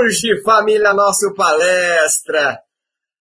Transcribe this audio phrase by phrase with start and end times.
[0.00, 2.58] Surge, família Nosso Palestra?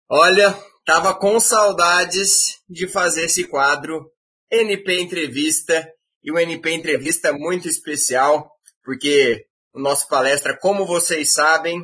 [0.07, 0.55] Olha,
[0.85, 4.11] tava com saudades de fazer esse quadro
[4.51, 5.91] NP Entrevista
[6.23, 8.51] e o NP Entrevista é muito especial
[8.83, 9.43] porque
[9.73, 11.83] o nosso palestra, como vocês sabem,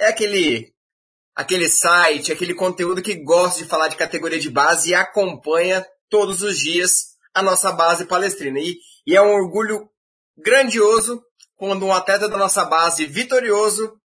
[0.00, 0.72] é aquele
[1.36, 6.42] aquele site, aquele conteúdo que gosta de falar de categoria de base e acompanha todos
[6.42, 8.58] os dias a nossa base palestrina.
[8.58, 9.88] E, e é um orgulho
[10.36, 11.22] grandioso
[11.54, 13.96] quando um atleta da nossa base vitorioso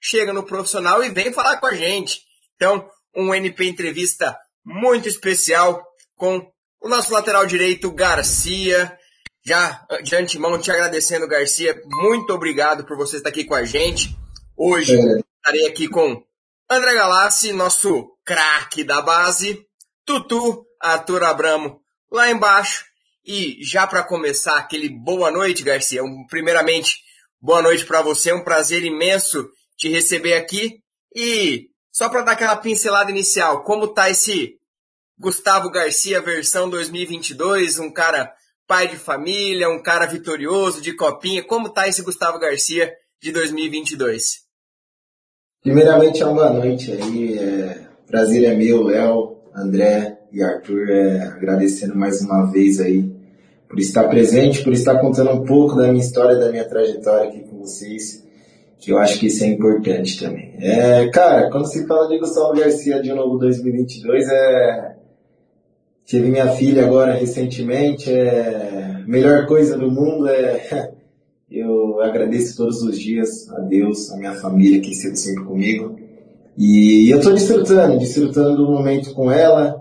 [0.00, 2.22] chega no profissional e vem falar com a gente.
[2.56, 5.84] Então, um NP entrevista muito especial
[6.16, 6.50] com
[6.80, 8.96] o nosso lateral direito, Garcia.
[9.44, 11.80] Já de antemão te agradecendo, Garcia.
[11.86, 14.16] Muito obrigado por você estar aqui com a gente.
[14.56, 15.20] Hoje é.
[15.36, 16.22] estarei aqui com
[16.68, 19.66] André Galassi, nosso craque da base,
[20.04, 22.84] Tutu, Arthur Abramo lá embaixo
[23.24, 26.02] e já para começar, aquele boa noite, Garcia.
[26.02, 26.98] Um, primeiramente,
[27.40, 28.30] boa noite para você.
[28.30, 29.48] É um prazer imenso
[29.80, 30.78] te receber aqui.
[31.14, 34.56] E só para dar aquela pincelada inicial, como tá esse
[35.18, 37.78] Gustavo Garcia versão 2022?
[37.78, 38.32] Um cara
[38.66, 41.42] pai de família, um cara vitorioso de copinha.
[41.42, 44.48] Como tá esse Gustavo Garcia de 2022?
[45.62, 47.38] Primeiramente, é uma boa noite aí.
[47.38, 47.88] É...
[48.06, 53.10] Prazer é meu, Léo, André, e Arthur, é, agradecendo mais uma vez aí
[53.68, 57.40] por estar presente, por estar contando um pouco da minha história, da minha trajetória aqui
[57.44, 58.24] com vocês,
[58.80, 60.54] que eu acho que isso é importante também.
[60.58, 64.96] É, cara, quando se fala de Gustavo Garcia de novo 2022, é,
[66.06, 70.92] tive minha filha agora recentemente, é, melhor coisa do mundo é,
[71.50, 75.96] eu agradeço todos os dias a Deus, a minha família que esteve sempre comigo,
[76.56, 79.80] e eu estou desfrutando, desfrutando do momento com ela,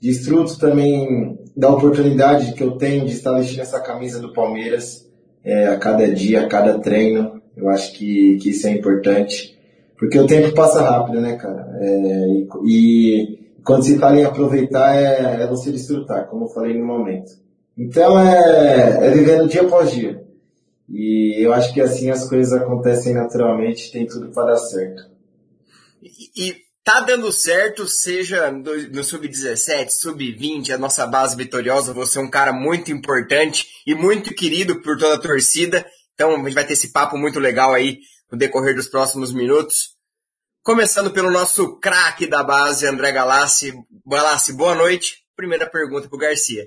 [0.00, 5.08] Desfruto também da oportunidade que eu tenho de estar vestindo essa camisa do Palmeiras
[5.44, 7.37] é, a cada dia, a cada treino.
[7.58, 9.58] Eu acho que, que isso é importante.
[9.98, 11.68] Porque o tempo passa rápido, né, cara?
[11.80, 16.78] É, e, e, quando se fala em aproveitar é, é, você desfrutar, como eu falei
[16.78, 17.32] no momento.
[17.76, 20.24] Então é, é vivendo dia após dia.
[20.88, 25.02] E eu acho que assim as coisas acontecem naturalmente, tem tudo para dar certo.
[26.00, 26.56] E, e
[26.88, 32.52] tá dando certo, seja no sub-17, sub-20, a nossa base vitoriosa, você é um cara
[32.52, 35.84] muito importante e muito querido por toda a torcida.
[36.18, 39.94] Então a gente vai ter esse papo muito legal aí no decorrer dos próximos minutos.
[40.64, 43.72] Começando pelo nosso craque da base, André Galassi.
[44.04, 45.18] Galassi, boa noite.
[45.36, 46.66] Primeira pergunta pro Garcia.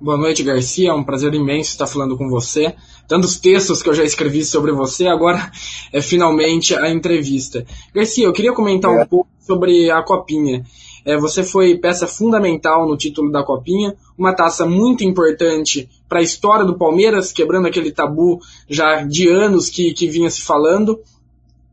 [0.00, 0.90] Boa noite, Garcia.
[0.90, 2.74] É um prazer imenso estar falando com você.
[3.06, 5.52] Tantos textos que eu já escrevi sobre você, agora
[5.92, 7.64] é finalmente a entrevista.
[7.94, 9.00] Garcia, eu queria comentar é.
[9.00, 10.66] um pouco sobre a Copinha.
[11.04, 16.22] É, você foi peça fundamental no título da Copinha, uma taça muito importante para a
[16.22, 21.00] história do Palmeiras, quebrando aquele tabu já de anos que, que vinha se falando.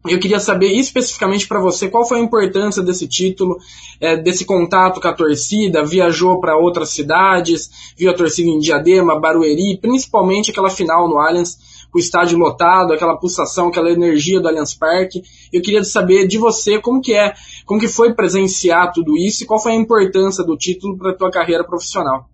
[0.08, 3.58] Eu queria saber especificamente para você qual foi a importância desse título,
[4.00, 9.20] é, desse contato com a torcida, viajou para outras cidades, viu a torcida em Diadema,
[9.20, 11.58] Barueri, principalmente aquela final no Allianz,
[11.94, 15.22] o estádio lotado, aquela pulsação, aquela energia do Allianz Parque.
[15.52, 17.34] Eu queria saber de você como que é,
[17.66, 21.16] como que foi presenciar tudo isso e qual foi a importância do título para a
[21.16, 22.30] tua carreira profissional.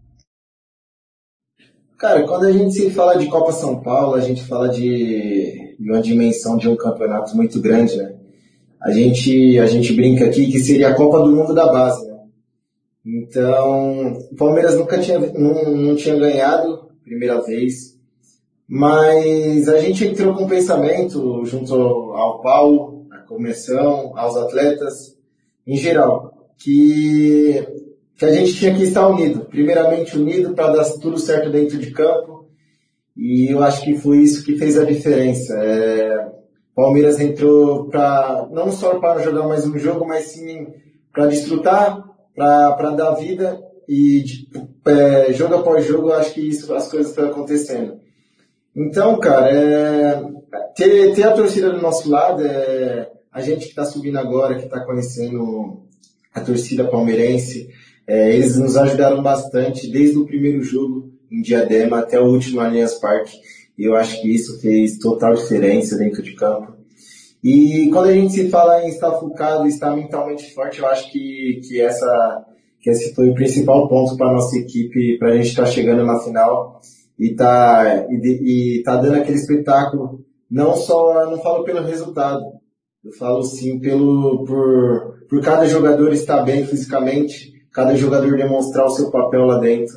[1.98, 5.90] Cara, quando a gente se fala de Copa São Paulo, a gente fala de, de
[5.90, 8.16] uma dimensão de um campeonato muito grande, né?
[8.82, 12.20] A gente, a gente brinca aqui que seria a Copa do Mundo da base, né?
[13.06, 17.95] Então, o Palmeiras nunca tinha, não, não tinha ganhado, primeira vez,
[18.68, 25.16] mas a gente entrou com um pensamento junto ao Paulo, à comissão, aos atletas,
[25.68, 27.66] em geral, que
[28.18, 29.42] que a gente tinha que estar unido.
[29.46, 32.46] Primeiramente unido para dar tudo certo dentro de campo.
[33.16, 35.53] E eu acho que foi isso que fez a diferença.
[35.58, 36.32] É,
[36.73, 40.67] Palmeiras entrou para não só para jogar mais um jogo, mas sim
[41.14, 42.03] para desfrutar,
[42.35, 43.58] para dar vida
[43.88, 44.23] e
[44.85, 48.00] é, jogo após jogo, acho que isso as coisas estão acontecendo.
[48.76, 50.22] Então, cara, é,
[50.76, 54.66] ter, ter a torcida do nosso lado, é, a gente que está subindo agora, que
[54.66, 55.86] está conhecendo
[56.34, 57.70] a torcida palmeirense,
[58.06, 62.96] é, eles nos ajudaram bastante desde o primeiro jogo em Diadema até o último Allianz
[62.96, 63.40] Parque.
[63.78, 66.76] E eu acho que isso fez total diferença dentro de campo.
[67.42, 71.62] E quando a gente se fala em estar focado, estar mentalmente forte, eu acho que,
[71.66, 72.46] que, essa,
[72.82, 76.04] que esse foi o principal ponto para nossa equipe, para a gente estar tá chegando
[76.04, 76.82] na final
[77.17, 80.23] e tá, e, e tá dando aquele espetáculo.
[80.50, 82.44] Não só, não falo pelo resultado,
[83.03, 88.91] eu falo sim pelo, por, por cada jogador estar bem fisicamente, cada jogador demonstrar o
[88.91, 89.94] seu papel lá dentro.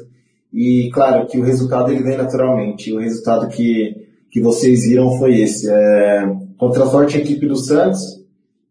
[0.53, 2.93] E claro que o resultado ele vem naturalmente.
[2.93, 3.95] O resultado que,
[4.31, 5.71] que vocês viram foi esse.
[5.71, 8.01] É, contra a forte equipe do Santos,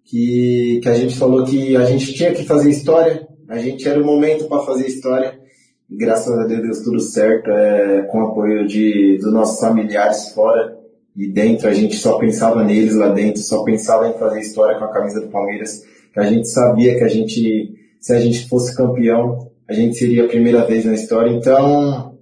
[0.03, 4.01] que, que a gente falou que a gente tinha que fazer história, a gente era
[4.01, 5.39] o momento para fazer história.
[5.89, 10.77] Graças a Deus deu tudo certo, é, com o apoio de, dos nossos familiares fora
[11.15, 11.67] e dentro.
[11.67, 15.21] A gente só pensava neles lá dentro, só pensava em fazer história com a camisa
[15.21, 15.83] do Palmeiras.
[16.13, 20.25] Que a gente sabia que a gente, se a gente fosse campeão, a gente seria
[20.25, 21.31] a primeira vez na história.
[21.31, 22.17] Então,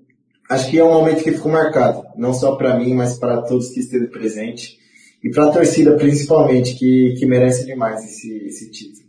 [0.50, 3.70] acho que é um momento que ficou marcado, não só para mim, mas para todos
[3.70, 4.78] que esteve presente
[5.24, 9.08] e para a torcida principalmente, que, que merece demais esse, esse título.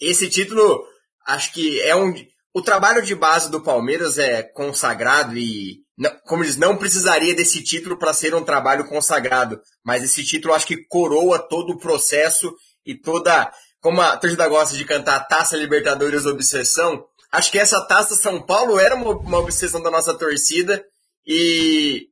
[0.00, 0.84] Esse título,
[1.26, 2.14] acho que é um.
[2.56, 5.82] O trabalho de base do Palmeiras é consagrado e,
[6.24, 9.60] como diz, não precisaria desse título para ser um trabalho consagrado.
[9.84, 12.54] Mas esse título acho que coroa todo o processo
[12.86, 13.52] e toda.
[13.80, 18.78] Como a torcida gosta de cantar Taça Libertadores Obsessão, acho que essa Taça São Paulo
[18.78, 20.82] era uma, uma obsessão da nossa torcida
[21.26, 22.06] e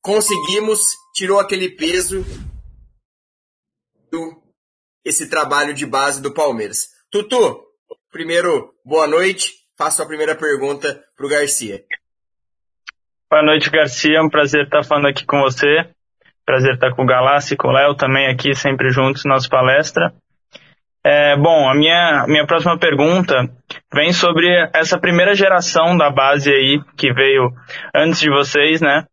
[0.00, 0.80] conseguimos,
[1.14, 2.24] tirou aquele peso
[4.10, 4.42] do
[5.04, 6.88] esse trabalho de base do Palmeiras.
[7.10, 7.62] Tutu,
[8.10, 9.63] primeiro, boa noite.
[9.76, 11.82] Faço a primeira pergunta para o Garcia.
[13.28, 14.18] Boa noite, Garcia.
[14.18, 15.88] É um prazer estar falando aqui com você.
[16.46, 20.12] Prazer estar com o Galassi e com o Léo também aqui, sempre juntos, nossa palestra.
[21.02, 23.50] É, bom, a minha, minha próxima pergunta
[23.92, 27.50] vem sobre essa primeira geração da base aí, que veio
[27.94, 29.04] antes de vocês, né?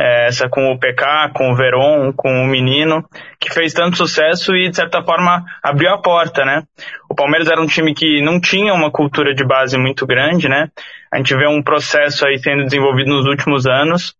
[0.00, 3.04] É, essa com o PK, com o Veron, com o Menino,
[3.40, 6.62] que fez tanto sucesso e, de certa forma, abriu a porta, né?
[7.10, 10.70] O Palmeiras era um time que não tinha uma cultura de base muito grande, né?
[11.12, 14.14] A gente vê um processo aí sendo desenvolvido nos últimos anos,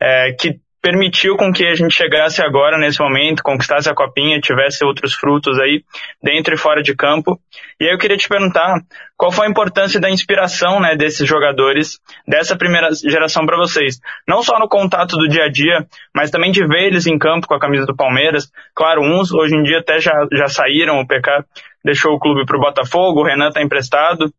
[0.00, 4.84] é, que permitiu com que a gente chegasse agora nesse momento, conquistasse a copinha, tivesse
[4.84, 5.84] outros frutos aí
[6.20, 7.38] dentro e fora de campo.
[7.80, 8.80] E aí eu queria te perguntar
[9.16, 14.42] qual foi a importância da inspiração, né, desses jogadores dessa primeira geração para vocês, não
[14.42, 17.54] só no contato do dia a dia, mas também de ver eles em campo com
[17.54, 18.50] a camisa do Palmeiras.
[18.74, 21.44] Claro, uns hoje em dia até já já saíram, o PK
[21.84, 24.32] deixou o clube para o Botafogo, o Renan está emprestado.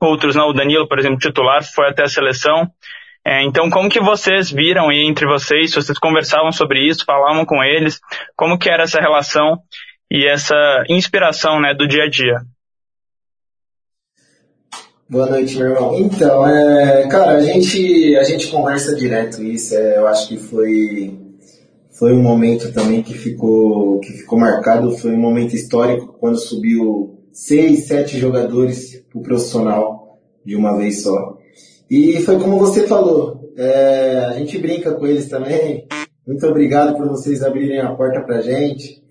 [0.00, 2.68] Outros não, o Danilo, por exemplo, titular, foi até a seleção.
[3.24, 7.62] É, então, como que vocês viram aí entre vocês, vocês conversavam sobre isso, falavam com
[7.62, 8.00] eles,
[8.36, 9.60] como que era essa relação
[10.10, 10.56] e essa
[10.88, 12.40] inspiração, né, do dia a dia?
[15.08, 16.00] Boa noite, meu irmão.
[16.00, 21.16] Então, é, cara, a gente, a gente conversa direto isso, é, eu acho que foi,
[21.96, 27.20] foi um momento também que ficou, que ficou marcado, foi um momento histórico quando subiu
[27.32, 31.31] seis, sete jogadores pro profissional de uma vez só.
[31.92, 35.86] E foi como você falou, é, a gente brinca com eles também.
[36.26, 39.02] Muito obrigado por vocês abrirem a porta pra gente.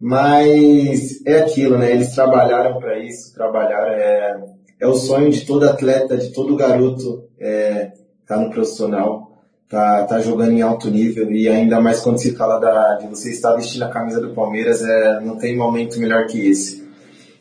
[0.00, 1.92] Mas é aquilo, né?
[1.92, 3.92] Eles trabalharam para isso, trabalharam.
[3.92, 4.44] É,
[4.80, 7.92] é o sonho de todo atleta, de todo garoto é,
[8.26, 9.30] tá no profissional,
[9.68, 13.30] tá, tá jogando em alto nível e ainda mais quando se fala da, de você
[13.30, 16.83] estar vestindo a camisa do Palmeiras, é, não tem momento melhor que esse.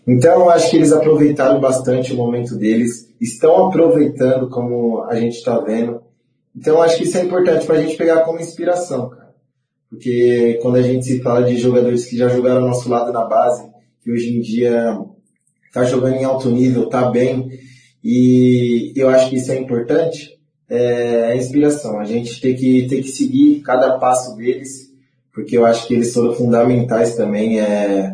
[0.07, 5.38] Então, eu acho que eles aproveitaram bastante o momento deles, estão aproveitando como a gente
[5.38, 6.01] está vendo.
[6.55, 9.33] Então, eu acho que isso é importante para a gente pegar como inspiração, cara.
[9.89, 13.25] Porque quando a gente se fala de jogadores que já jogaram ao nosso lado na
[13.25, 13.63] base,
[14.04, 14.99] que hoje em dia
[15.71, 17.49] tá jogando em alto nível, tá bem,
[18.04, 20.37] e eu acho que isso é importante,
[20.69, 21.99] é a inspiração.
[21.99, 24.92] A gente tem que, tem que seguir cada passo deles,
[25.33, 27.59] porque eu acho que eles foram fundamentais também.
[27.61, 28.13] É,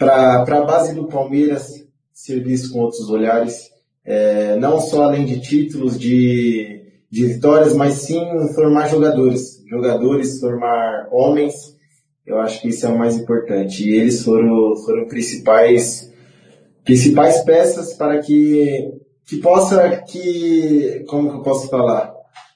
[0.00, 3.70] para a base do Palmeiras ser visto com outros olhares,
[4.02, 6.80] é, não só além de títulos, de,
[7.10, 8.18] de vitórias, mas sim
[8.54, 11.76] formar jogadores, jogadores, formar homens,
[12.24, 13.86] eu acho que isso é o mais importante.
[13.86, 16.10] E eles foram, foram principais,
[16.82, 18.90] principais peças para que,
[19.26, 22.10] que possa, que, como que eu posso falar?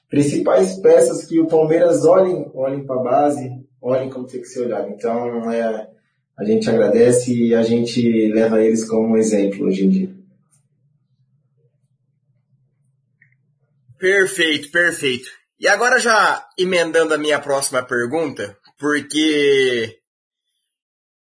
[0.09, 4.61] Principais peças que o Palmeiras olhem, olhem para a base, olhem como tem que ser
[4.65, 4.89] olhado.
[4.89, 5.94] Então, é,
[6.37, 10.15] a gente agradece e a gente leva eles como exemplo hoje em dia.
[13.97, 15.29] Perfeito, perfeito.
[15.59, 19.97] E agora já emendando a minha próxima pergunta, porque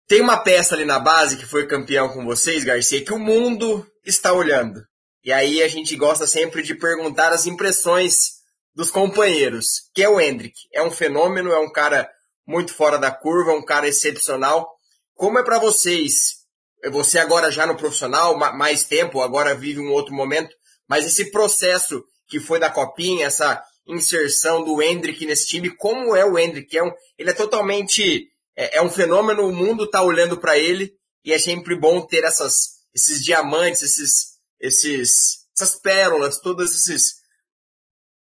[0.08, 3.86] tem uma peça ali na base que foi campeão com vocês, Garcia, que o mundo
[4.03, 4.82] está olhando.
[5.24, 8.41] E aí a gente gosta sempre de perguntar as impressões
[8.75, 10.55] dos companheiros, que é o Hendrick.
[10.74, 12.10] É um fenômeno, é um cara
[12.46, 14.70] muito fora da curva, um cara excepcional.
[15.15, 16.43] Como é para vocês?
[16.91, 20.53] Você agora já no profissional, mais tempo, agora vive um outro momento,
[20.88, 26.25] mas esse processo que foi da copinha, essa inserção do Hendrick nesse time, como é
[26.25, 26.77] o Hendrick?
[26.77, 30.93] É um, ele é totalmente, é, é um fenômeno, o mundo tá olhando para ele
[31.24, 32.53] e é sempre bom ter essas,
[32.93, 37.15] esses diamantes, esses, esses, essas pérolas, todas esses,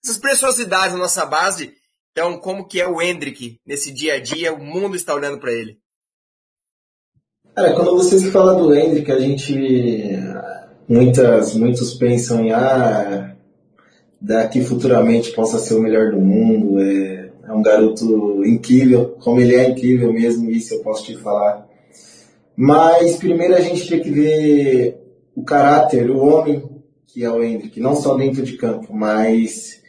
[0.04, 1.74] essas preciosidades na nossa base
[2.12, 4.54] Então, como que é o Hendrick nesse dia a dia?
[4.54, 5.78] O mundo está olhando para ele.
[7.58, 10.16] Cara, quando você se fala do Hendrick, a gente
[10.88, 13.36] muitas muitos pensam em ah,
[14.22, 16.80] daqui futuramente possa ser o melhor do mundo.
[16.80, 21.68] É, é um garoto incrível, como ele é incrível mesmo, isso eu posso te falar.
[22.56, 25.02] Mas primeiro a gente tem que ver
[25.36, 26.62] o caráter, o homem
[27.08, 29.82] que é o Hendrick, não só dentro de campo, mas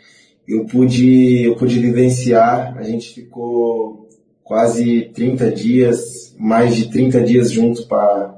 [0.49, 4.08] eu pude, eu pude vivenciar, a gente ficou
[4.49, 8.33] quase 30 dias, mais de 30 dias juntos para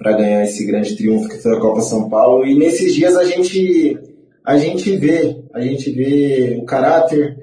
[0.00, 2.46] ganhar esse grande triunfo que foi a Copa São Paulo.
[2.46, 3.98] E nesses dias a gente,
[4.42, 7.36] a gente vê, a gente vê o caráter,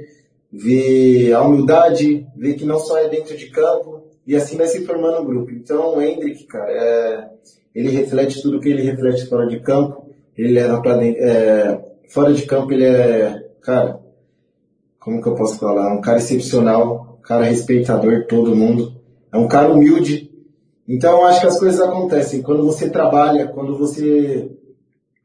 [0.51, 4.83] vê a humildade, vê que não só é dentro de campo, e assim vai se
[4.85, 5.51] formando o grupo.
[5.51, 7.29] Então o Hendrick, cara, é,
[7.75, 12.33] ele reflete tudo que ele reflete fora de campo, ele leva para dentro, é, fora
[12.33, 13.99] de campo ele é cara,
[14.99, 15.93] como que eu posso falar?
[15.93, 18.93] Um cara excepcional, cara respeitador de todo mundo,
[19.31, 20.29] é um cara humilde.
[20.87, 24.51] Então eu acho que as coisas acontecem quando você trabalha, quando você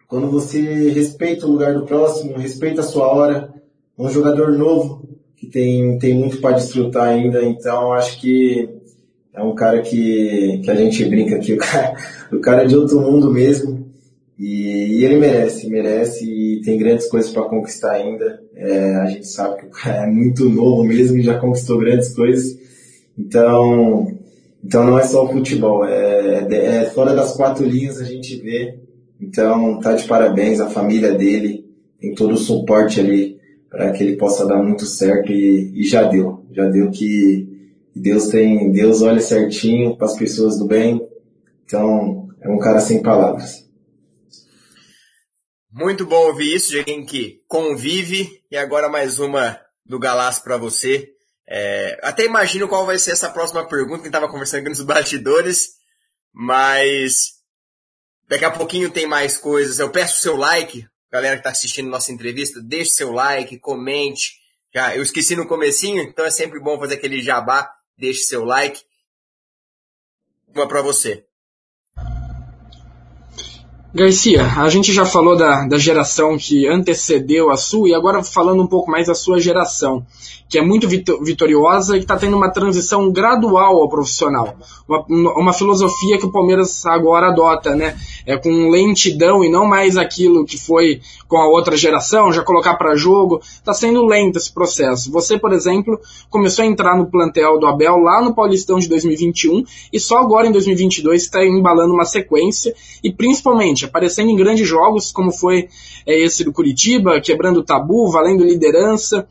[0.06, 3.52] quando você respeita o lugar do próximo, respeita a sua hora,
[3.98, 5.02] um jogador novo
[5.36, 8.68] que tem tem muito para desfrutar ainda, então acho que
[9.32, 11.96] é um cara que, que a gente brinca aqui, o cara,
[12.32, 13.83] o cara é de outro mundo mesmo.
[14.38, 18.42] E, e ele merece, merece e tem grandes coisas para conquistar ainda.
[18.56, 22.14] É, a gente sabe que o cara é muito novo mesmo e já conquistou grandes
[22.14, 22.58] coisas.
[23.16, 24.12] Então,
[24.62, 28.36] então não é só o futebol, é, é, é fora das quatro linhas a gente
[28.36, 28.78] vê.
[29.20, 31.64] Então tá de parabéns a família dele,
[32.00, 33.38] tem todo o suporte ali
[33.70, 37.48] para que ele possa dar muito certo e, e já deu, já deu que
[37.94, 41.00] Deus tem, Deus olha certinho para as pessoas do bem.
[41.64, 43.63] Então é um cara sem palavras.
[45.76, 48.40] Muito bom ouvir isso de alguém que convive.
[48.48, 51.12] E agora mais uma do Galás para você.
[51.48, 55.70] É, até imagino qual vai ser essa próxima pergunta que estava conversando aqui nos bastidores,
[56.32, 57.40] mas
[58.28, 59.80] daqui a pouquinho tem mais coisas.
[59.80, 64.34] Eu peço o seu like, galera que está assistindo nossa entrevista, deixe seu like, comente.
[64.72, 67.68] Já, eu esqueci no comecinho, então é sempre bom fazer aquele jabá.
[67.98, 68.80] Deixe seu like.
[70.54, 71.26] Uma para você.
[73.94, 78.60] Garcia, a gente já falou da, da geração que antecedeu a sua e agora falando
[78.60, 80.04] um pouco mais da sua geração,
[80.48, 84.56] que é muito vitoriosa e que está tendo uma transição gradual ao profissional.
[84.88, 85.04] Uma,
[85.38, 87.96] uma filosofia que o Palmeiras agora adota, né?
[88.26, 92.74] É com lentidão e não mais aquilo que foi com a outra geração, já colocar
[92.76, 93.40] para jogo.
[93.42, 95.10] Está sendo lento esse processo.
[95.12, 96.00] Você, por exemplo,
[96.30, 100.46] começou a entrar no plantel do Abel lá no Paulistão de 2021 e só agora
[100.46, 105.68] em 2022 está embalando uma sequência e principalmente aparecendo em grandes jogos, como foi
[106.06, 109.26] é, esse do Curitiba, quebrando tabu, valendo liderança.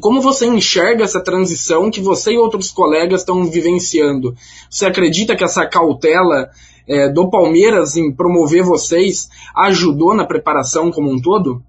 [0.00, 4.34] Como você enxerga essa transição que você e outros colegas estão vivenciando?
[4.68, 6.50] Você acredita que essa cautela
[6.88, 11.62] é, do Palmeiras em promover vocês ajudou na preparação como um todo?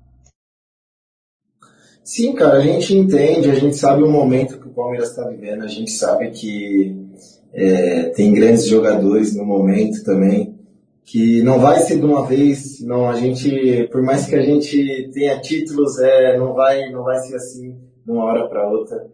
[2.03, 5.63] Sim, cara, a gente entende, a gente sabe o momento que o Palmeiras está vivendo,
[5.63, 6.95] a gente sabe que
[7.53, 10.57] é, tem grandes jogadores no momento também
[11.07, 15.09] que não vai ser de uma vez, não, a gente, por mais que a gente
[15.13, 19.07] tenha títulos, é, não vai, não vai ser assim de uma hora para outra.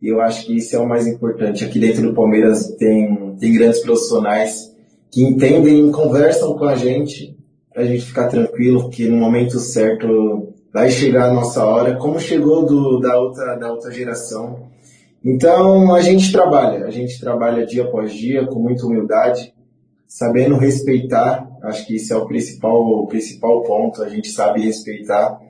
[0.00, 1.64] E eu acho que isso é o mais importante.
[1.64, 4.76] Aqui dentro do Palmeiras tem, tem grandes profissionais
[5.10, 7.36] que entendem e conversam com a gente,
[7.72, 12.20] para a gente ficar tranquilo, que no momento certo vai chegar a nossa hora, como
[12.20, 14.68] chegou do, da, outra, da outra geração.
[15.24, 19.52] Então a gente trabalha, a gente trabalha dia após dia com muita humildade,
[20.06, 25.40] sabendo respeitar, acho que isso é o principal, o principal ponto, a gente sabe respeitar.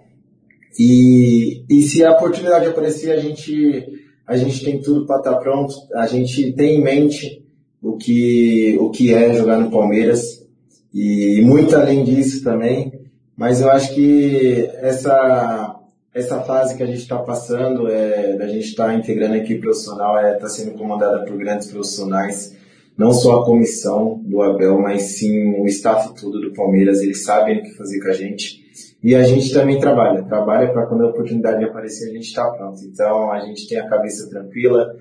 [0.79, 3.87] E, e se a oportunidade aparecer, a gente,
[4.27, 7.45] a gente tem tudo para estar tá pronto, a gente tem em mente
[7.83, 10.47] o que, o que é jogar no Palmeiras.
[10.93, 12.93] E muito além disso também,
[13.37, 15.81] mas eu acho que essa,
[16.15, 19.61] essa fase que a gente está passando, é, da gente estar tá integrando a equipe
[19.61, 22.57] profissional, está é, tá sendo comandada por grandes profissionais.
[22.97, 27.59] Não só a comissão do Abel, mas sim o staff todo do Palmeiras, eles sabem
[27.59, 28.67] o que fazer com a gente.
[29.01, 32.81] E a gente também trabalha, trabalha para quando a oportunidade aparecer a gente está pronto.
[32.85, 34.97] Então a gente tem a cabeça tranquila,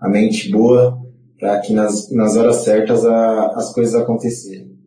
[0.00, 0.98] a mente boa,
[1.42, 4.78] para que nas, nas horas certas a, as coisas acontecerem.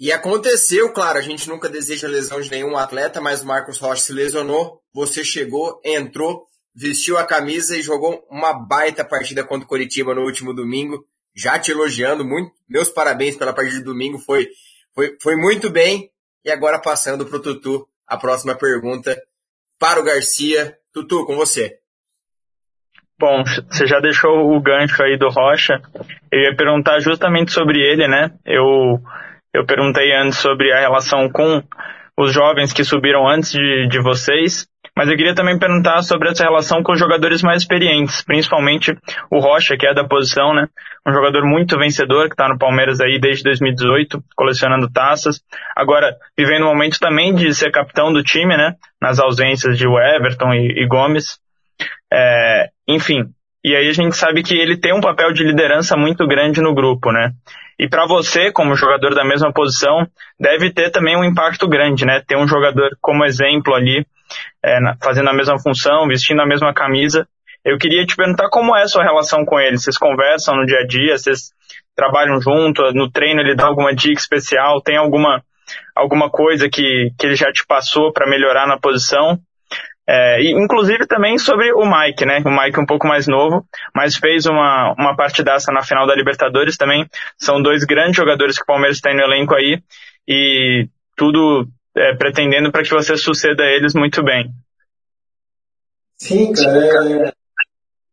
[0.00, 4.02] E aconteceu, claro, a gente nunca deseja lesão de nenhum atleta, mas o Marcos Rocha
[4.02, 9.68] se lesionou, você chegou, entrou, vestiu a camisa e jogou uma baita partida contra o
[9.68, 11.04] Coritiba no último domingo
[11.34, 12.50] já te elogiando muito.
[12.66, 14.48] Meus parabéns pela partida de domingo, foi,
[14.94, 16.10] foi, foi muito bem.
[16.42, 19.20] E agora passando para o Tutu, a próxima pergunta
[19.78, 20.76] para o Garcia.
[20.90, 21.78] Tutu, com você.
[23.22, 25.80] Bom, você já deixou o gancho aí do Rocha.
[26.28, 28.32] Eu ia perguntar justamente sobre ele, né?
[28.44, 28.98] Eu,
[29.54, 31.62] eu perguntei antes sobre a relação com
[32.18, 36.42] os jovens que subiram antes de, de vocês, mas eu queria também perguntar sobre essa
[36.42, 38.92] relação com os jogadores mais experientes, principalmente
[39.30, 40.66] o Rocha, que é da posição, né?
[41.06, 45.40] Um jogador muito vencedor, que está no Palmeiras aí desde 2018, colecionando taças.
[45.76, 48.74] Agora, vivendo um momento também de ser capitão do time, né?
[49.00, 51.40] Nas ausências de Everton e, e Gomes.
[52.12, 53.32] É, enfim,
[53.64, 56.74] e aí a gente sabe que ele tem um papel de liderança muito grande no
[56.74, 57.32] grupo, né?
[57.78, 60.06] E para você, como jogador da mesma posição,
[60.38, 62.22] deve ter também um impacto grande, né?
[62.26, 64.04] Ter um jogador como exemplo ali,
[64.64, 67.26] é, fazendo a mesma função, vestindo a mesma camisa.
[67.64, 69.78] Eu queria te perguntar como é a sua relação com ele.
[69.78, 71.16] Vocês conversam no dia a dia?
[71.16, 71.52] Vocês
[71.94, 72.82] trabalham junto?
[72.92, 74.80] No treino ele dá alguma dica especial?
[74.82, 75.42] Tem alguma
[75.94, 79.38] alguma coisa que, que ele já te passou para melhorar na posição?
[80.06, 82.42] É, inclusive também sobre o Mike, né?
[82.44, 86.76] O Mike um pouco mais novo, mas fez uma, uma partidaça na final da Libertadores
[86.76, 87.08] também.
[87.38, 89.80] São dois grandes jogadores que o Palmeiras tem no elenco aí
[90.26, 94.50] e tudo é, pretendendo para que você suceda eles muito bem.
[96.16, 97.28] Sim, cara.
[97.28, 97.32] É...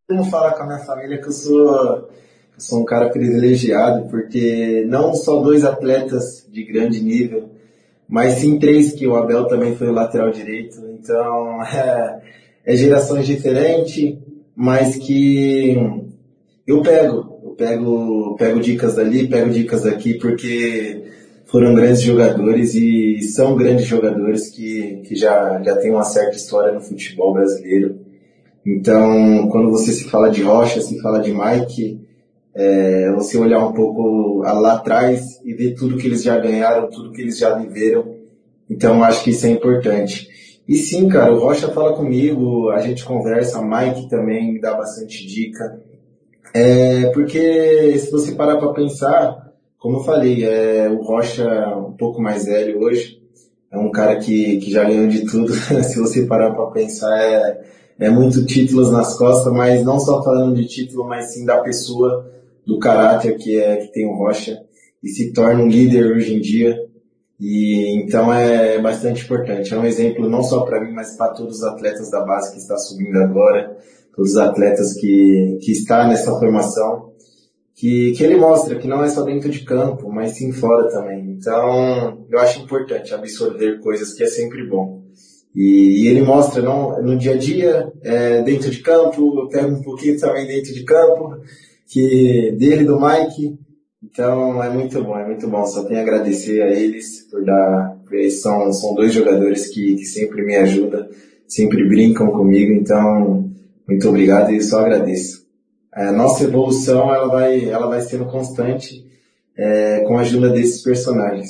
[0.07, 2.09] Como falar com a minha família que eu sou,
[2.55, 7.58] eu sou um cara privilegiado, porque não só dois atletas de grande nível
[8.09, 10.77] mas sim três que o Abel também foi o lateral direito.
[10.99, 12.19] Então é,
[12.65, 14.17] é gerações diferentes,
[14.55, 15.77] mas que
[16.65, 21.03] eu pego, eu pego, pego dicas dali, pego dicas daqui, porque
[21.45, 26.73] foram grandes jogadores e são grandes jogadores que, que já, já têm uma certa história
[26.73, 27.99] no futebol brasileiro.
[28.65, 31.99] Então, quando você se fala de Rocha, se fala de Mike,
[32.55, 37.11] é, você olhar um pouco lá atrás e ver tudo que eles já ganharam, tudo
[37.11, 38.15] que eles já viveram.
[38.69, 40.27] Então acho que isso é importante.
[40.67, 45.25] E sim, cara, o Rocha fala comigo, a gente conversa, Mike também me dá bastante
[45.25, 45.81] dica.
[46.53, 51.93] É, porque se você parar para pensar, como eu falei, é, o Rocha é um
[51.93, 53.19] pouco mais velho hoje,
[53.71, 55.53] é um cara que, que já ganhou de tudo.
[55.83, 57.61] se você parar para pensar, é,
[57.99, 62.38] é muito títulos nas costas, mas não só falando de título, mas sim da pessoa
[62.69, 64.61] do caráter que, é, que tem o Rocha
[65.03, 66.77] e se torna um líder hoje em dia.
[67.39, 69.73] E então é bastante importante.
[69.73, 72.59] É um exemplo não só para mim, mas para todos os atletas da base que
[72.59, 73.75] está subindo agora,
[74.15, 77.11] todos os atletas que, que está nessa formação,
[77.73, 81.31] que, que ele mostra que não é só dentro de campo, mas sim fora também.
[81.31, 85.01] Então eu acho importante absorver coisas que é sempre bom.
[85.55, 89.75] E, e ele mostra não, no dia a dia, é, dentro de campo, eu pego
[89.75, 91.37] um pouquinho também dentro de campo,
[91.89, 93.59] que dele, do Mike.
[94.01, 95.65] Então é muito bom, é muito bom.
[95.65, 97.97] Só tenho a agradecer a eles por dar.
[98.03, 101.07] Porque são, são dois jogadores que, que sempre me ajudam,
[101.47, 103.51] sempre brincam comigo, então
[103.87, 105.47] muito obrigado e só agradeço.
[105.91, 109.05] A nossa evolução ela vai, ela vai sendo constante
[109.57, 111.49] é, com a ajuda desses personagens.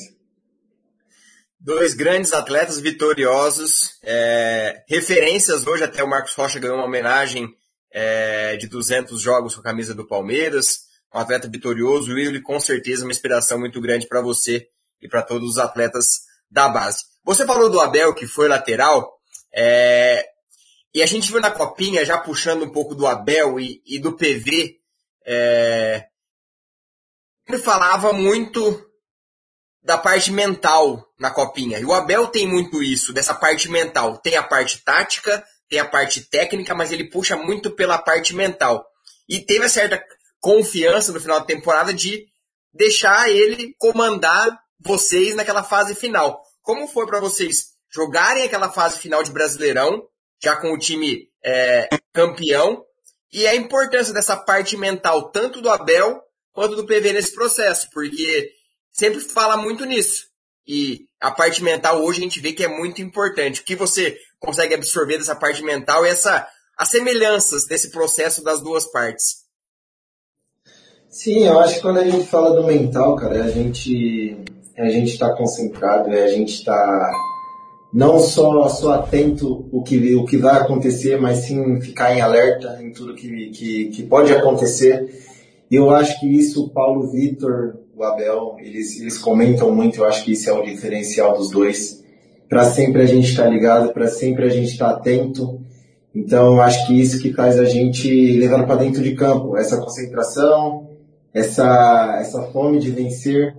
[1.59, 7.53] Dois grandes atletas vitoriosos, é, referências hoje, até o Marcos Rocha ganhou uma homenagem
[7.91, 10.81] é, de 200 jogos com a camisa do Palmeiras,
[11.13, 14.67] um atleta vitorioso, e ele com certeza é uma inspiração muito grande para você
[15.01, 17.05] e para todos os atletas da base.
[17.23, 19.19] Você falou do Abel, que foi lateral,
[19.53, 20.25] é,
[20.93, 24.13] e a gente viu na copinha, já puxando um pouco do Abel e, e do
[24.13, 24.77] PV,
[25.25, 26.05] é,
[27.47, 28.85] ele falava muito
[29.81, 31.79] da parte mental na copinha.
[31.79, 34.17] E o Abel tem muito isso, dessa parte mental.
[34.17, 38.85] Tem a parte tática, tem a parte técnica, mas ele puxa muito pela parte mental.
[39.27, 40.03] E teve a certa
[40.39, 42.25] confiança no final da temporada de
[42.73, 46.41] deixar ele comandar vocês naquela fase final.
[46.61, 50.03] Como foi para vocês jogarem aquela fase final de Brasileirão,
[50.41, 52.83] já com o time é, campeão,
[53.31, 56.19] e a importância dessa parte mental, tanto do Abel
[56.51, 58.51] quanto do PV nesse processo, porque
[58.91, 60.27] sempre fala muito nisso.
[60.67, 63.61] E a parte mental hoje a gente vê que é muito importante.
[63.61, 66.47] O que você consegue absorver dessa parte mental e essa,
[66.77, 69.47] as semelhanças desse processo das duas partes.
[71.09, 74.37] Sim, eu acho que quando a gente fala do mental, cara, a gente
[74.77, 77.11] a gente está concentrado, a gente está
[77.93, 82.79] não só, só atento o que, o que vai acontecer, mas sim ficar em alerta
[82.81, 85.09] em tudo que, que, que pode acontecer.
[85.69, 90.05] E eu acho que isso o Paulo Vitor, o Abel, eles, eles comentam muito, eu
[90.05, 91.98] acho que isso é o diferencial dos dois
[92.49, 95.61] para sempre a gente estar tá ligado, para sempre a gente estar tá atento.
[96.13, 100.89] Então, acho que isso que faz a gente levando para dentro de campo, essa concentração,
[101.31, 103.55] essa, essa fome de vencer.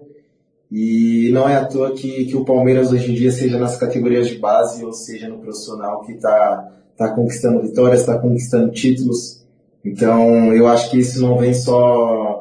[0.71, 4.29] E não é à toa que, que o Palmeiras hoje em dia, seja nas categorias
[4.29, 9.45] de base ou seja no profissional, que está tá conquistando vitórias, está conquistando títulos.
[9.85, 12.40] Então, eu acho que isso não vem só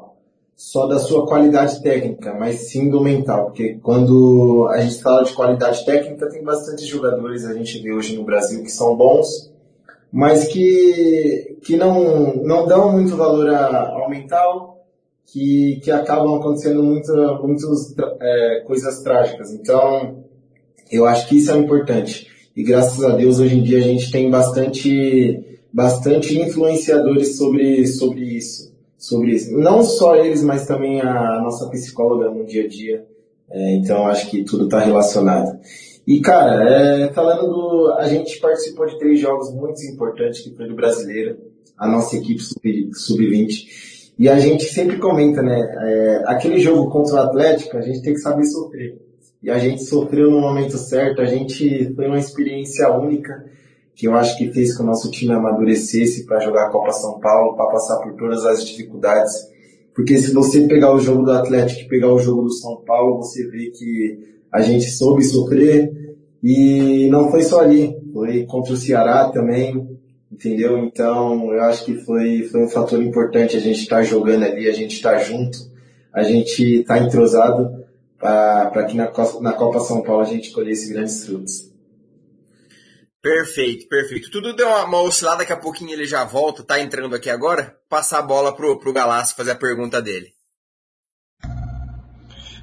[0.59, 5.31] só da sua qualidade técnica, mas sim do mental, porque quando a gente fala de
[5.31, 9.53] qualidade técnica, tem bastante jogadores a gente vê hoje no Brasil que são bons,
[10.11, 14.85] mas que, que não, não dão muito valor ao mental,
[15.27, 19.53] que, que acabam acontecendo muitas é, coisas trágicas.
[19.53, 20.25] Então,
[20.91, 22.27] eu acho que isso é importante.
[22.53, 28.25] E graças a Deus, hoje em dia, a gente tem bastante, bastante influenciadores sobre, sobre
[28.25, 28.68] isso.
[28.99, 29.57] Sobre isso.
[29.57, 33.05] Não só eles, mas também a nossa psicóloga no dia a dia.
[33.49, 35.57] É, então, acho que tudo está relacionado.
[36.05, 37.93] E, cara, é, falando do.
[37.97, 41.37] A gente participou de três jogos muito importantes que foi do brasileiro,
[41.77, 42.93] a nossa equipe sub-20.
[42.93, 43.23] Sub
[44.19, 45.57] e a gente sempre comenta, né?
[45.57, 48.99] É, aquele jogo contra o Atlético, a gente tem que saber sofrer.
[49.41, 53.45] E a gente sofreu no momento certo, a gente foi uma experiência única
[53.99, 57.19] que eu acho que fez que o nosso time amadurecesse para jogar a Copa São
[57.19, 59.33] Paulo, para passar por todas as dificuldades.
[59.93, 63.17] Porque se você pegar o jogo do Atlético e pegar o jogo do São Paulo,
[63.17, 64.17] você vê que
[64.53, 65.91] a gente soube sofrer
[66.41, 69.99] e não foi só ali, foi contra o Ceará também,
[70.31, 70.77] entendeu?
[70.77, 74.69] Então eu acho que foi, foi um fator importante a gente estar tá jogando ali,
[74.69, 75.57] a gente estar tá junto,
[76.13, 77.83] a gente estar tá entrosado
[78.17, 81.68] para que na, na Copa São Paulo a gente colhesse grandes frutos.
[83.21, 84.31] Perfeito, perfeito.
[84.31, 87.75] Tudo deu uma, uma oscilada, daqui a pouquinho ele já volta, tá entrando aqui agora.
[87.89, 90.27] Passar a bola pro, pro Galácio fazer a pergunta dele.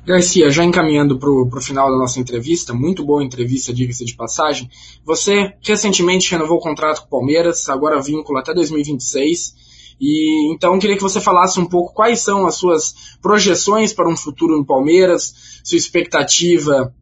[0.06, 4.70] Garcia, já encaminhando para o final da nossa entrevista, muito boa entrevista, diga-se de passagem.
[5.04, 9.54] Você recentemente renovou o contrato com o Palmeiras, agora vínculo até 2026.
[10.00, 14.16] E então queria que você falasse um pouco quais são as suas projeções para um
[14.16, 16.94] futuro no Palmeiras, sua expectativa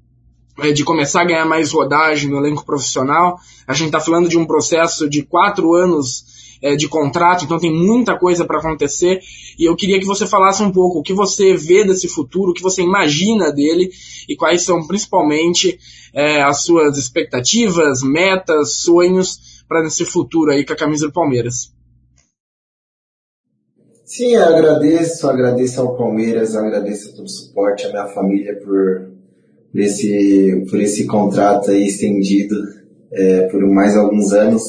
[0.75, 3.39] de começar a ganhar mais rodagem no elenco profissional.
[3.67, 6.25] A gente está falando de um processo de quatro anos
[6.63, 9.21] é, de contrato, então tem muita coisa para acontecer.
[9.59, 12.55] E eu queria que você falasse um pouco o que você vê desse futuro, o
[12.55, 13.91] que você imagina dele
[14.29, 15.79] e quais são principalmente
[16.15, 21.73] é, as suas expectativas, metas, sonhos para esse futuro aí com a camisa do Palmeiras.
[24.05, 29.14] Sim, eu agradeço, agradeço ao Palmeiras, agradeço a todo o suporte, a minha família por,
[29.75, 32.55] por, esse, por esse contrato aí estendido
[33.11, 34.63] é, por mais alguns anos.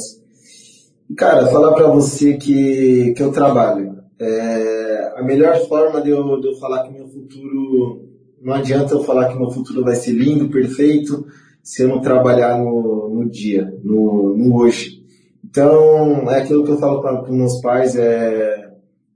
[1.15, 3.95] Cara, falar para você que, que eu trabalho.
[4.19, 8.03] É, a melhor forma de eu, de eu falar que meu futuro.
[8.41, 11.25] Não adianta eu falar que meu futuro vai ser lindo, perfeito,
[11.63, 15.03] se eu não trabalhar no, no dia, no, no hoje.
[15.43, 18.71] Então, é aquilo que eu falo para meus pais, é,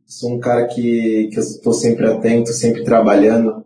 [0.06, 3.63] sou um cara que, que eu estou sempre atento, sempre trabalhando,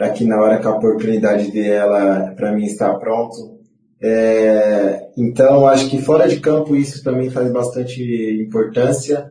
[0.00, 3.58] para que na hora que a oportunidade dela, para mim, estar pronto,
[4.00, 8.02] é, então, acho que fora de campo isso também faz bastante
[8.40, 9.30] importância.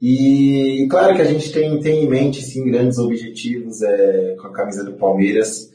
[0.00, 4.52] E claro que a gente tem, tem em mente sim grandes objetivos é, com a
[4.52, 5.72] camisa do Palmeiras.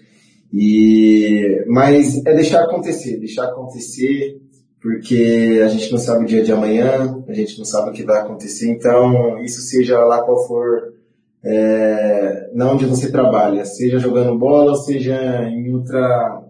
[0.53, 4.39] E, mas é deixar acontecer, deixar acontecer,
[4.81, 8.03] porque a gente não sabe o dia de amanhã, a gente não sabe o que
[8.03, 8.71] vai acontecer.
[8.71, 10.93] Então, isso seja lá qual for,
[11.43, 16.41] é, na onde você trabalha, seja jogando bola seja em outra,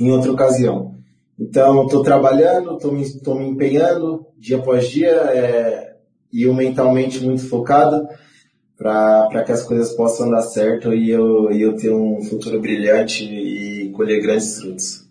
[0.00, 0.96] em outra ocasião.
[1.38, 3.04] Então, estou trabalhando, estou me,
[3.44, 5.96] me empenhando dia após dia é,
[6.32, 8.06] e eu mentalmente muito focado
[8.76, 13.24] para que as coisas possam dar certo e eu, e eu ter um futuro brilhante
[13.24, 15.02] e colher grandes frutos.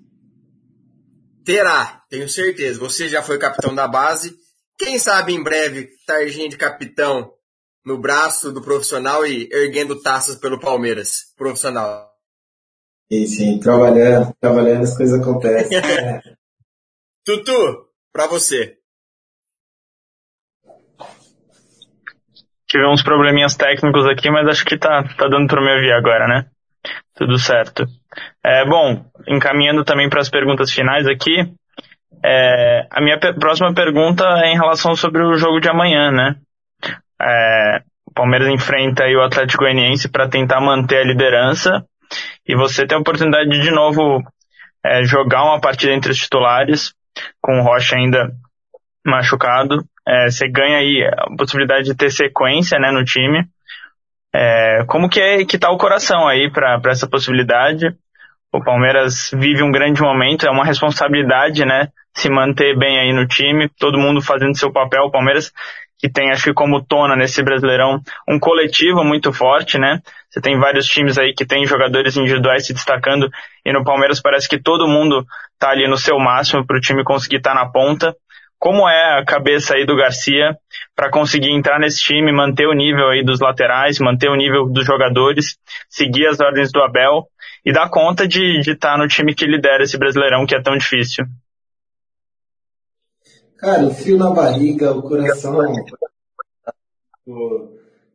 [1.45, 2.79] Terá, tenho certeza.
[2.79, 4.35] Você já foi capitão da base.
[4.77, 7.31] Quem sabe em breve, tarjinha de capitão
[7.85, 12.09] no braço do profissional e erguendo taças pelo Palmeiras profissional.
[13.11, 15.81] Sim, sim, trabalhando, trabalhando as coisas acontecem.
[17.25, 18.77] Tutu, pra você.
[22.67, 26.25] Tive uns probleminhas técnicos aqui, mas acho que tá, tá dando para me ouvir agora,
[26.25, 26.49] né?
[27.13, 27.85] Tudo certo.
[28.43, 31.53] É, bom, encaminhando também para as perguntas finais aqui,
[32.23, 36.35] é, a minha próxima pergunta é em relação sobre o jogo de amanhã, né?
[37.21, 41.85] É, o Palmeiras enfrenta aí o Atlético Goianiense para tentar manter a liderança
[42.47, 44.21] e você tem a oportunidade de, de novo
[44.83, 46.93] é, jogar uma partida entre os titulares,
[47.41, 48.31] com o Rocha ainda
[49.05, 49.83] machucado.
[50.07, 53.45] É, você ganha aí a possibilidade de ter sequência né, no time.
[54.33, 57.95] É, como que é que tá o coração aí para essa possibilidade?
[58.53, 61.87] O Palmeiras vive um grande momento, é uma responsabilidade, né?
[62.13, 65.03] Se manter bem aí no time, todo mundo fazendo seu papel.
[65.03, 65.53] O Palmeiras
[66.01, 70.01] que tem, acho que como tona nesse Brasileirão, um coletivo muito forte, né?
[70.27, 73.29] Você tem vários times aí que tem jogadores individuais se destacando
[73.63, 75.23] e no Palmeiras parece que todo mundo
[75.59, 78.15] tá ali no seu máximo para o time conseguir estar tá na ponta.
[78.57, 80.55] como é a cabeça aí do Garcia
[80.95, 84.85] para conseguir entrar nesse time, manter o nível aí dos laterais, manter o nível dos
[84.85, 87.27] jogadores, seguir as ordens do Abel
[87.63, 90.75] e dar conta de estar tá no time que lidera esse Brasileirão que é tão
[90.75, 91.25] difícil.
[93.61, 95.71] Cara, o frio na barriga, o coração.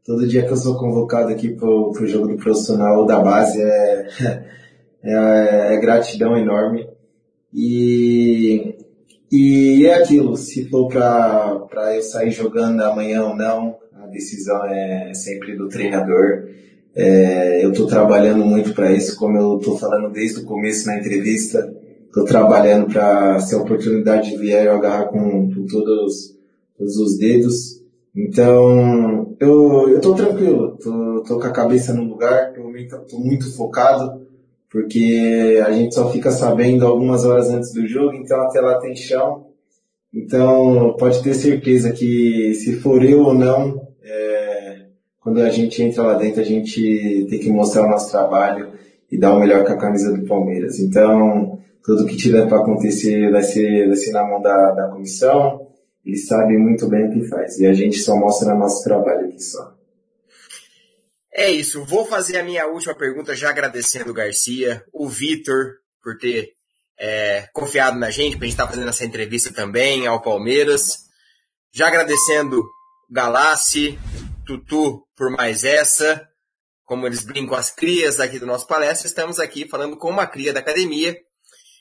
[0.05, 4.09] todo dia que eu sou convocado aqui pro, pro jogo do profissional da base é,
[5.05, 6.89] é, é gratidão enorme.
[7.55, 8.75] E
[9.31, 15.15] e é aquilo, se for para eu sair jogando amanhã ou não, a decisão é
[15.15, 16.49] sempre do treinador.
[16.93, 20.99] É, eu estou trabalhando muito para isso, como eu estou falando desde o começo na
[20.99, 21.73] entrevista.
[22.17, 26.35] Estou trabalhando para, se a oportunidade vier, eu agarrar com, com todos,
[26.79, 27.83] todos os dedos.
[28.17, 34.25] Então, eu estou tranquilo, estou com a cabeça no lugar, estou muito focado
[34.71, 38.97] porque a gente só fica sabendo algumas horas antes do jogo, então até lá tem
[38.97, 39.49] chão.
[40.13, 44.87] Então pode ter certeza que se for eu ou não, é,
[45.21, 48.73] quando a gente entra lá dentro, a gente tem que mostrar o nosso trabalho
[49.13, 50.81] e dar o melhor com a camisa do Palmeiras.
[50.81, 55.73] Então, tudo que tiver para acontecer vai ser, vai ser na mão da, da comissão.
[56.05, 57.61] Eles sabem muito bem o que faz.
[57.61, 59.73] E a gente só mostra nosso trabalho aqui só.
[61.33, 61.85] É isso.
[61.85, 66.55] Vou fazer a minha última pergunta já agradecendo o Garcia, o Vitor, por ter
[66.99, 71.05] é, confiado na gente, para a gente estar tá fazendo essa entrevista também ao Palmeiras.
[71.73, 72.65] Já agradecendo
[73.09, 73.97] Galassi,
[74.45, 76.27] Tutu por mais essa.
[76.85, 80.53] Como eles brincam as crias aqui do nosso palestra, estamos aqui falando com uma cria
[80.53, 81.17] da academia.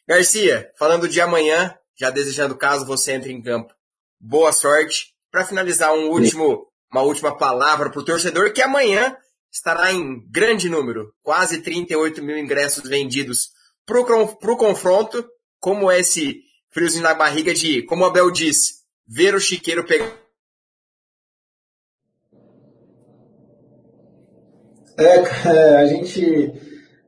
[0.07, 3.73] Garcia, falando de amanhã, já desejando caso você entre em campo,
[4.19, 5.15] boa sorte.
[5.31, 9.17] Para finalizar, um último, uma última palavra para o torcedor que amanhã
[9.51, 13.49] estará em grande número, quase 38 mil ingressos vendidos
[13.85, 15.27] para o confronto,
[15.59, 20.13] como esse friozinho na barriga de, como o Abel diz, ver o chiqueiro pegar.
[24.97, 26.21] É, a gente,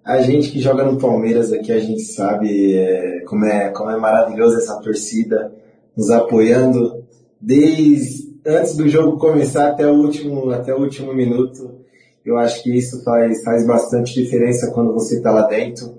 [0.08, 3.98] a gente que joga no Palmeiras aqui, a gente sabe é, como, é, como é
[3.98, 5.54] maravilhosa essa torcida
[5.98, 7.04] nos apoiando
[7.41, 11.82] desde antes do jogo começar até o último, até o último minuto.
[12.26, 15.98] Eu acho que isso faz, faz bastante diferença quando você está lá dentro.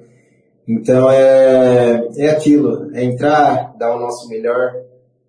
[0.67, 4.73] Então é, é aquilo, é entrar, dar o nosso melhor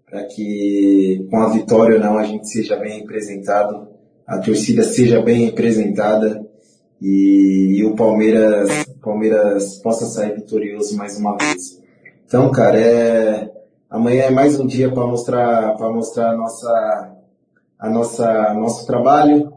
[0.09, 3.89] para que com a vitória ou não a gente seja bem representado,
[4.25, 6.48] a torcida seja bem representada
[7.01, 8.69] e, e o Palmeiras,
[9.01, 11.81] Palmeiras possa sair vitorioso mais uma vez.
[12.25, 13.51] Então, cara, é,
[13.89, 17.15] amanhã é mais um dia para mostrar, para mostrar a nossa,
[17.79, 19.51] a nossa, nosso trabalho,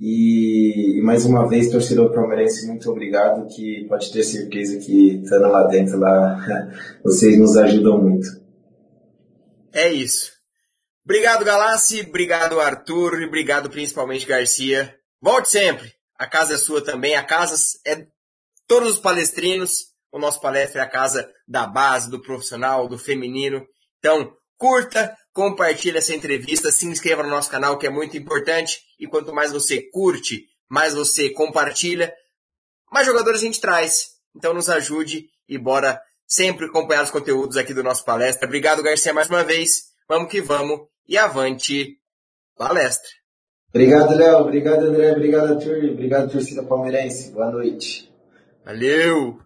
[0.00, 5.66] e, mais uma vez, torcedor palmeirense, muito obrigado, que pode ter certeza que estando lá
[5.68, 6.68] dentro, lá,
[7.02, 8.26] vocês nos ajudam muito.
[9.72, 10.32] É isso.
[11.04, 14.94] Obrigado, Galassi, obrigado, Arthur, e obrigado principalmente, Garcia.
[15.22, 15.93] Volte sempre.
[16.18, 18.06] A casa é sua também, a casa é
[18.66, 19.92] todos os palestrinos.
[20.12, 23.66] O nosso palestra é a casa da base, do profissional, do feminino.
[23.98, 29.06] Então, curta, compartilhe essa entrevista, se inscreva no nosso canal que é muito importante e
[29.06, 32.14] quanto mais você curte, mais você compartilha,
[32.90, 34.10] mais jogadores a gente traz.
[34.34, 38.46] Então nos ajude e bora sempre acompanhar os conteúdos aqui do nosso palestra.
[38.46, 39.92] Obrigado Garcia mais uma vez.
[40.08, 41.98] Vamos que vamos e avante
[42.56, 43.10] palestra.
[43.74, 44.38] Obrigado, Léo.
[44.38, 45.10] Obrigado, André.
[45.10, 45.90] Obrigado, Turi.
[45.90, 47.32] Obrigado, torcida palmeirense.
[47.32, 48.08] Boa noite.
[48.64, 49.40] Valeu!